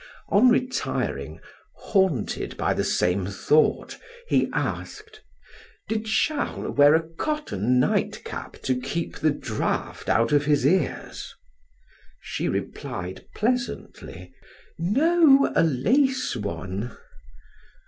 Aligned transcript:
On 0.29 0.49
retiring, 0.49 1.39
haunted 1.75 2.57
by 2.57 2.73
the 2.73 2.83
same 2.83 3.27
thought, 3.27 3.99
he 4.27 4.49
asked: 4.51 5.21
"Did 5.87 6.05
Charles 6.07 6.75
wear 6.75 6.95
a 6.95 7.07
cotton 7.07 7.79
nightcap 7.79 8.53
to 8.63 8.79
keep 8.81 9.17
the 9.19 9.29
draft 9.29 10.09
out 10.09 10.31
of 10.31 10.45
his 10.45 10.65
ears?" 10.65 11.35
She 12.19 12.49
replied 12.49 13.27
pleasantly: 13.35 14.33
"No, 14.79 15.53
a 15.55 15.61
lace 15.61 16.35
one!" 16.35 16.97